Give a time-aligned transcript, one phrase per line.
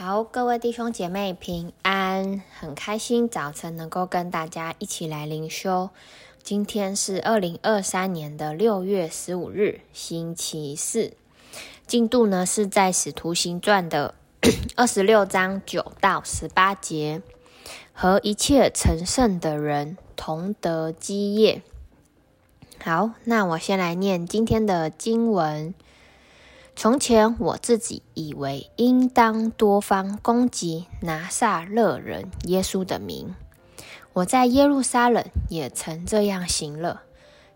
[0.00, 5.90] 好，各位弟兄姐妹平安，很开心早晨能够跟大家一起来灵修。
[6.40, 11.14] 今天是二零二三年的六月十五日，星期四。
[11.84, 14.14] 进度呢是在《使徒行传》的
[14.76, 17.20] 二十六章九到十八节，
[17.92, 21.60] 和一切成圣的人同得基业。
[22.80, 25.74] 好，那我先来念今天的经文。
[26.80, 33.34] 从前我自己以为应当多方攻击拿撒勒人耶稣的名，
[34.12, 37.02] 我在耶路撒冷也曾这样行了。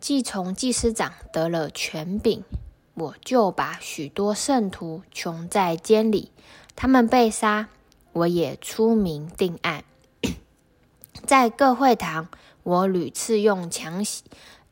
[0.00, 2.44] 既从祭司长得了权柄，
[2.92, 6.30] 我就把许多圣徒囚在监里，
[6.74, 7.68] 他们被杀，
[8.12, 9.82] 我也出名定案。
[11.24, 12.28] 在各会堂，
[12.62, 14.04] 我屡次用强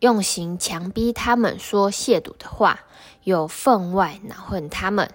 [0.04, 2.80] 用刑强逼他们说亵渎的话。
[3.22, 5.10] 又分外恼恨他们，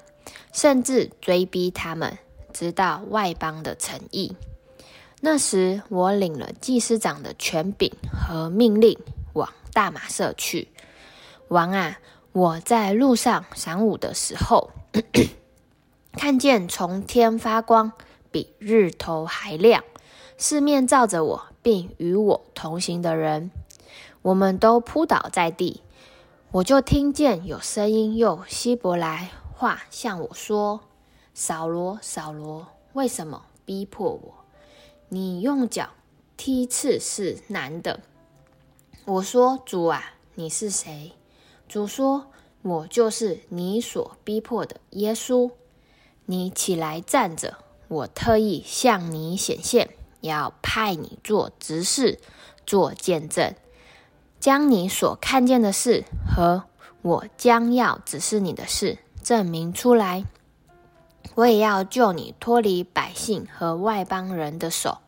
[0.52, 2.18] 甚至追逼他们，
[2.52, 4.36] 直到外邦的诚意。
[5.22, 8.98] 那时，我领了祭司长的权柄和命令，
[9.34, 10.70] 往大马色去。
[11.50, 12.00] 王啊，
[12.32, 14.72] 我在路上晌午的时候，
[16.18, 17.92] 看见从天发光，
[18.32, 19.84] 比日头还亮，
[20.36, 23.52] 四面照着我，并与我同行的人，
[24.22, 25.82] 我们都扑倒在地。
[26.52, 30.82] 我就听见有声音用希伯来话向我说
[31.36, 34.34] ：“扫罗，扫罗，为什么逼迫我？
[35.10, 35.90] 你用脚
[36.36, 38.00] 踢刺是难的。”
[39.06, 41.12] 我说：“主啊，你是谁？”
[41.70, 42.32] 主说
[42.64, 45.52] ：“我就是你所逼迫的耶稣。
[46.26, 49.90] 你起来站着，我特意向你显现，
[50.22, 52.20] 要派你做执事，
[52.66, 53.54] 做见证。”
[54.40, 56.64] 将你所看见的事和
[57.02, 60.24] 我将要指示你的事证明出来，
[61.36, 65.00] 我也要救你脱离百姓和外邦人的手。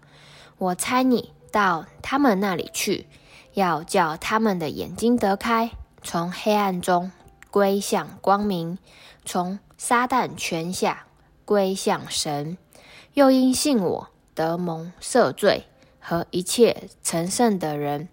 [0.57, 3.07] 我差你到他们那里去，
[3.53, 5.71] 要叫他们的眼睛得开，
[6.03, 7.11] 从黑暗中
[7.49, 8.77] 归向光明，
[9.25, 11.05] 从撒旦权下
[11.45, 12.57] 归向神。
[13.13, 15.65] 又因信我得蒙赦罪，
[15.99, 18.07] 和一切成圣的人。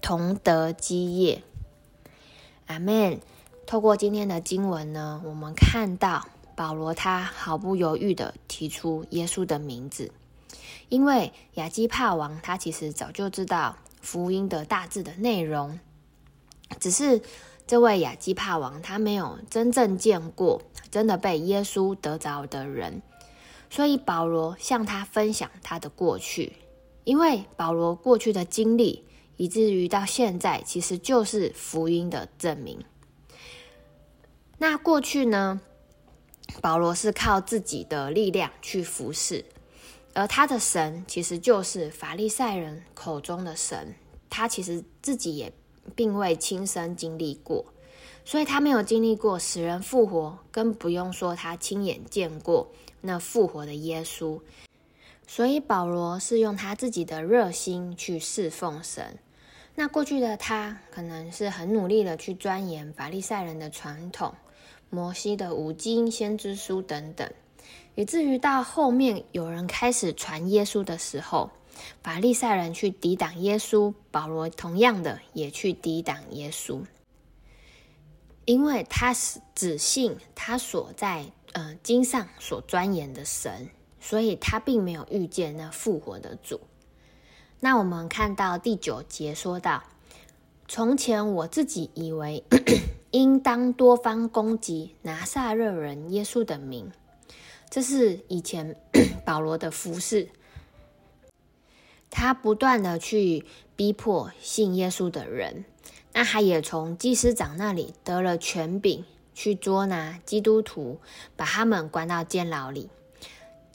[0.00, 1.42] 同得基业，
[2.66, 3.20] 阿门。
[3.66, 10.12] 透过今天的经文呢，我们看到保罗他毫不犹豫的提出耶稣的名字，
[10.88, 15.80] 因为亚基帕王他其实早就知道福音的大致的内容，
[16.78, 17.20] 只是
[17.66, 23.02] 这位亚基帕王他没有真正见过真的被耶稣得着的人，
[23.68, 26.52] 所以保罗向他分享他的过去，
[27.02, 29.05] 因为保罗过去的经历。
[29.36, 32.84] 以至于到现在，其实就是福音的证明。
[34.58, 35.60] 那过去呢，
[36.62, 39.44] 保罗是靠自己的力量去服侍，
[40.14, 43.94] 而他的神其实就是法利赛人口中的神。
[44.30, 45.52] 他其实自己也
[45.94, 47.66] 并未亲身经历过，
[48.24, 52.72] 所以他没有经历过死人复活，更不用说他亲眼见过
[53.02, 54.40] 那复活的耶稣。
[55.26, 59.18] 所以保罗是用他自己的热心去侍奉神。
[59.78, 64.34] 那过去的他可能是很努力的去钻研法利赛人的传统、
[64.88, 67.30] 摩西的五经、先知书等等，
[67.94, 71.50] 以至于到后面有人开始传耶稣的时候，
[72.02, 76.82] 法利赛人去抵挡耶稣，保罗同样的也去抵挡耶稣，
[78.46, 83.68] 因为他是只信他所在呃经上所钻研的神，
[84.00, 86.58] 所以他并没有遇见那复活的主。
[87.60, 89.82] 那我们看到第九节说到
[90.68, 92.44] ：“从前我自己以为
[93.12, 96.92] 应当多方攻击拿撒勒人耶稣的名，
[97.70, 98.76] 这是以前
[99.24, 100.28] 保罗的服饰。
[102.10, 103.44] 他不断的去
[103.74, 105.64] 逼迫信耶稣的人，
[106.12, 111.00] 那他也从祭司长那里得了权柄，去捉拿基督徒，
[111.34, 112.90] 把他们关到监牢里。”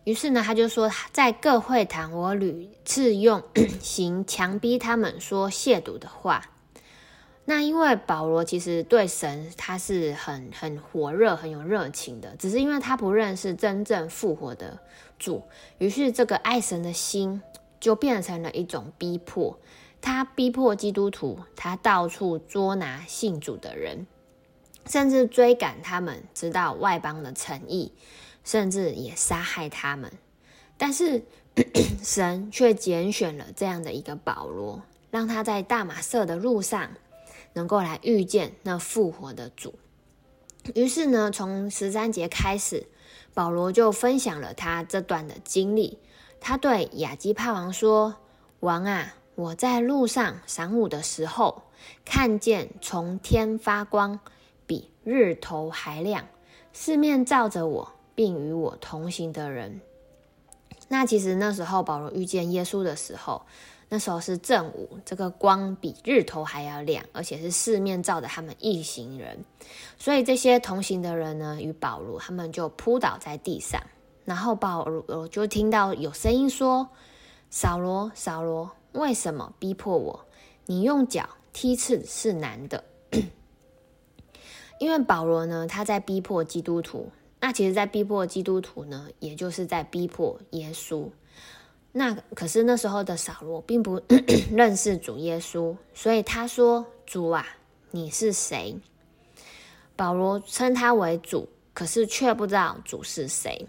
[0.04, 3.44] 于是呢，他就说，在各会堂，我屡次用
[3.80, 6.50] 刑强逼他们说亵渎的话。
[7.46, 14.80] 那因为保罗其实对神他是很很火热、很有热情的，只是因为他不认识真正复活的
[15.20, 15.44] 主，
[15.80, 17.42] 于是这个爱神的心
[17.80, 19.60] 就变成了一种逼迫。
[20.00, 24.08] 他逼迫基督徒，他到处捉拿信主的人，
[24.86, 27.92] 甚至追赶他们，知道外邦的诚意。
[28.44, 30.12] 甚至也杀害他们，
[30.76, 31.24] 但是
[32.02, 34.82] 神却拣选了这样的一个保罗，
[35.12, 36.90] 让他在大马色的路上
[37.54, 39.76] 能够来遇见那复活的主。
[40.74, 42.88] 于是呢，从十三节开始，
[43.36, 46.00] 保罗就分享了他这段的经历。
[46.40, 48.16] 他对亚基帕王说
[48.62, 51.62] ：“王啊，我在路上晌午的时候，
[52.04, 54.20] 看见从天发光，
[54.72, 56.26] 比日头还亮，
[56.72, 59.82] 四面照着我，并与我同行的人。”
[60.88, 63.42] 那其实那时候保罗遇见耶稣的时候，
[63.90, 69.44] 那时候是正午，这个光比日头还要亮，而且是四面照着他们一行人。
[69.98, 73.82] 所以这些同行的人呢，与保罗他们就扑倒在地上，
[74.24, 76.88] 然后保罗就听到有声音说
[77.52, 80.26] ：“扫罗，扫罗，为什么逼迫我？
[80.66, 82.82] 你用脚踢刺是难的。”
[84.82, 87.08] 因为保罗呢，他在逼迫基督徒。
[87.40, 91.08] 那其实，在逼迫基督徒呢，也就是在逼迫耶稣。
[91.92, 94.02] 那可是那时候的扫罗并不
[94.52, 97.46] 认识主耶稣，所以他说：“主啊，
[97.92, 98.76] 你是谁？”
[99.96, 103.68] 保罗称他为主，可是却不知道主是谁。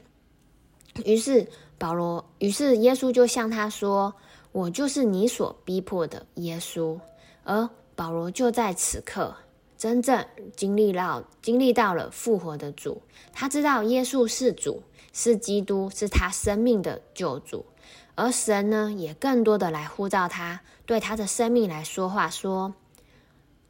[1.05, 4.15] 于是保罗，于是耶稣就向他说
[4.53, 6.99] ：“我就是你所逼迫的耶稣。”
[7.45, 9.37] 而保罗就在此刻。
[9.83, 10.25] 真正
[10.55, 13.03] 经历到经历到了复活的主，
[13.33, 17.67] 他知道耶稣是主，是基督，是他生命的救主。
[18.15, 22.75] 而神呢，也更多的来呼召他，对他的生命来说话，说：“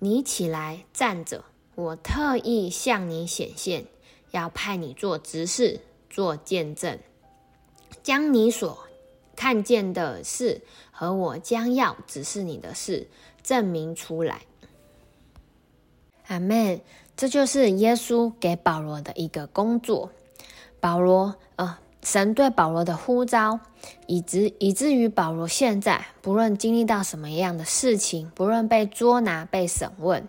[0.00, 3.86] 你起来站着，我特意向你显现，
[4.32, 5.80] 要派你做执事，
[6.10, 6.98] 做见证，
[8.02, 8.86] 将你所
[9.34, 10.60] 看见的事
[10.90, 13.08] 和我将要指示你的事
[13.42, 14.42] 证明出来。”
[16.26, 16.80] 阿门，
[17.16, 20.10] 这就是耶稣给保罗的一个工作。
[20.80, 23.60] 保罗，呃，神对保罗的呼召，
[24.06, 30.26] 以至以至于保罗现在不论经历到什么样的事情，不论被捉拿、被审问，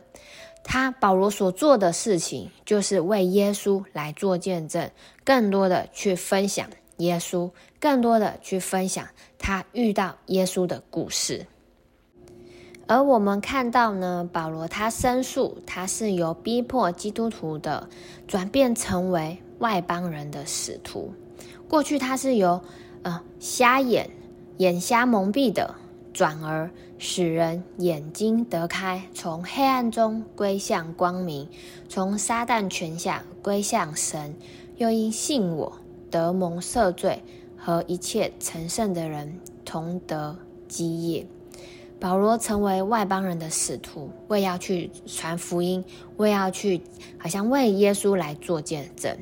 [0.63, 4.91] 他保罗所做的事情，就是为耶稣来做见证，
[5.23, 7.49] 更多的去分享耶稣，
[7.79, 9.07] 更多的去分享
[9.39, 11.47] 他遇到耶稣的故事。
[12.85, 17.87] 而我们看到呢，保罗他申诉，他是由逼迫基督徒的，
[18.27, 21.13] 转变成为外邦人的使徒。
[21.69, 22.61] 过去他是由
[23.03, 24.09] 呃瞎眼、
[24.57, 25.75] 眼瞎蒙蔽的，
[26.11, 26.69] 转而
[26.99, 31.47] 使人眼睛得开，从黑暗中归向光明，
[31.87, 34.35] 从撒旦权下归向神，
[34.75, 35.71] 又因信我
[36.11, 37.23] 得蒙赦罪，
[37.57, 40.37] 和一切成圣的人同得
[40.67, 41.25] 基业。
[42.03, 45.81] 保罗成为外邦人的使徒，为要去传福音，
[46.17, 46.81] 为要去
[47.17, 49.17] 好像为耶稣来做见证。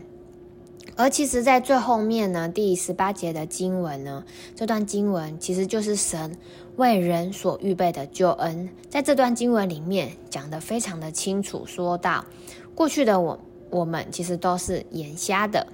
[0.95, 4.25] 而其实，在最后面呢，第十八节的经文呢，
[4.56, 6.36] 这段经文其实就是神
[6.78, 8.68] 为人所预备的救恩。
[8.89, 12.25] 在这段经文里面讲的非常的清楚，说到
[12.74, 13.39] 过去的我，
[13.69, 15.68] 我们其实都是眼瞎的，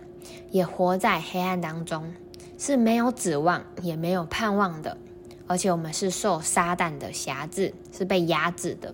[0.52, 2.04] 也活在黑暗当中，
[2.58, 4.98] 是没有指望，也没有盼望的。
[5.48, 8.94] 而且我们是受撒旦的辖制，是被压制的。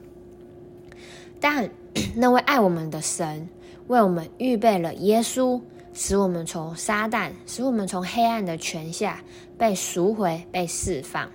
[1.40, 1.70] 但
[2.16, 3.50] 那位爱我们的神
[3.88, 5.60] 为我们预备了耶稣，
[5.94, 9.24] 使我们从撒旦，使我们从黑暗的权下
[9.58, 11.30] 被赎回、被释放。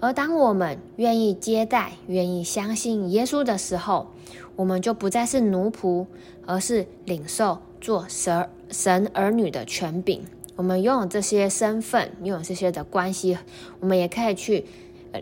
[0.00, 4.10] 而当我们愿意接待、愿意相信耶稣的时候，
[4.56, 6.06] 我们就不再是奴仆，
[6.46, 10.24] 而是领受做神神儿女的权柄。
[10.56, 13.36] 我们拥有这些身份，拥有这些的关系，
[13.80, 14.64] 我们也可以去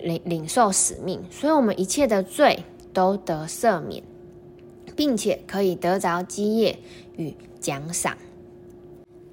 [0.03, 4.03] 领领受使命，所以，我们一切的罪都得赦免，
[4.97, 6.79] 并且可以得着基业
[7.17, 8.17] 与奖赏。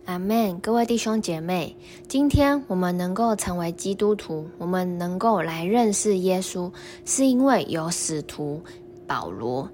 [0.06, 0.58] 阿门！
[0.62, 1.76] 各位弟兄姐妹，
[2.08, 6.72] 今天我们能够成为基督徒，我们能够来认识耶稣，
[7.04, 8.62] 是因为有使徒
[9.06, 9.70] 保罗。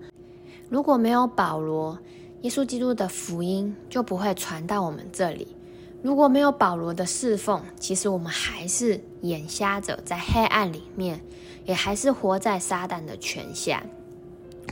[0.70, 2.00] 如果没有保罗，
[2.42, 5.48] 耶稣基督的福音就不会传到我们这里。
[6.04, 11.22] 如果没有保罗的侍奉，其实我们还是眼瞎着，在黑暗里面，
[11.66, 13.82] 也还是活在撒旦的权下。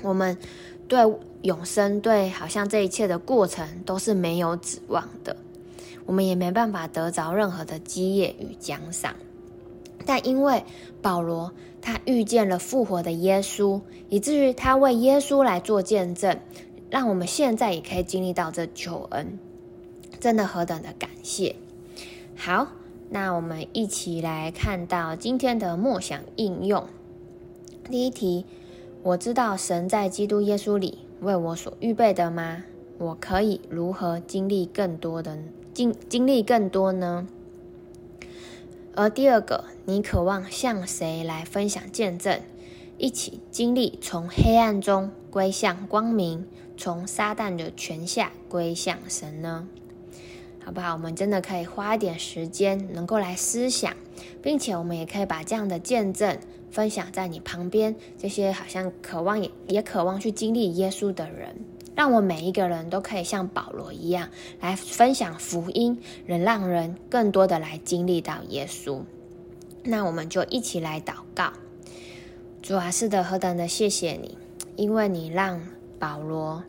[0.04, 0.38] 我们
[0.90, 1.00] 对
[1.44, 5.38] 永生，对好像这一切的过程都是没有指望的，
[6.06, 9.16] 我们也没办法得着任何的基业与奖赏。
[10.06, 10.62] 但因为
[11.02, 16.38] 保罗他遇见了复活的耶稣，以至于他为耶稣来做见证，
[16.90, 19.40] 让我们现在也可以经历到这救恩。
[20.22, 21.56] 真的何等的感谢！
[22.38, 22.68] 好，
[23.10, 26.86] 那我们一起来看到今天的默想应用。
[27.90, 28.46] 第一题，
[29.02, 32.64] 我知道神在基督耶稣里为我所预备的吗？
[33.00, 35.40] 我可以如何经历更多的
[35.74, 37.28] 经经历更多呢？
[38.94, 42.40] 而第二个，你渴望向谁来分享见证，
[43.00, 46.46] 一起经历从黑暗中归向光明，
[46.78, 49.68] 从撒旦的权下归向神呢？
[50.64, 50.94] 好不好？
[50.94, 53.94] 我们真的可以花一点时间，能够来思想，
[54.42, 56.38] 并且我们也可以把这样的见证
[56.70, 61.56] 分享在你旁边，这些好像渴望也也渴望去经历耶稣的人，
[61.96, 69.02] 让我每一个人都可以像保罗一样来分享福音，能让人更多的来经历到耶稣。
[69.84, 71.52] 那我们就一起来祷告，
[72.62, 74.38] 主啊，是的，何等的谢谢你，
[74.76, 75.60] 因为你让
[75.98, 76.64] 保罗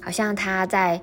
[0.00, 1.02] 好像他在。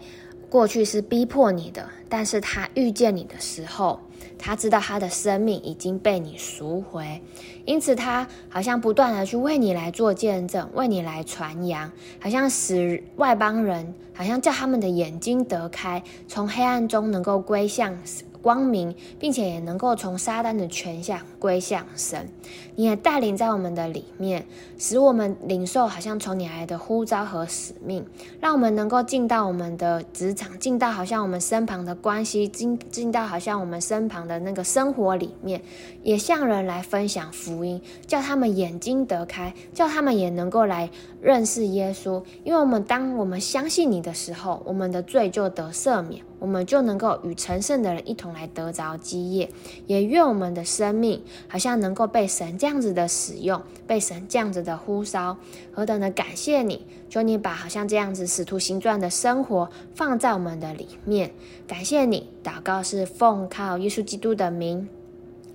[0.51, 3.97] 过去是逼迫你的，但是他遇见你的时候，
[4.37, 7.21] 他知道他的生命已经被你赎回，
[7.63, 11.89] 因此他好像不断的去为你来做见证，为你来传扬，
[12.19, 17.97] 好像使外邦人，好像叫他们的眼睛得开，从黑暗中能够归向
[18.41, 22.27] 光明，并且也能够从撒旦的权下归向神。
[22.75, 24.45] 你也带领在我们的里面，
[24.77, 28.05] 使我们领受好像从你来的呼召和使命，
[28.39, 35.61] 让我们能够进到我们的职场，进到好像我们身旁的关系，进进到好像我们身旁的那个生活里面，
[36.01, 40.89] 也向人来分享福音，叫他们眼睛得开，叫他们也能够来
[41.21, 42.23] 认识耶稣。
[42.43, 46.23] 因为我们当我们相信你的时候，我们的罪就得赦免。
[46.39, 49.49] 我们就能够与成圣的人一同来得着基业，
[49.87, 55.37] 也愿我们的生命好像能够被神这样子的使用，被神这样子的呼召，
[55.71, 56.85] 何等的感谢你！
[57.09, 61.31] 求你把好像这样子使徒行传的生活放在我们的里面，
[61.67, 62.29] 感谢你！
[62.43, 64.87] 祷告是奉靠耶稣基督的名，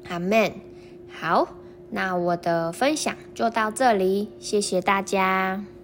[0.09, 0.53] 阿门。
[1.09, 1.49] 好，
[1.91, 5.76] 那我的分享就到这里，谢谢大家。